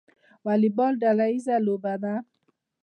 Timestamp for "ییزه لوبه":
1.31-1.93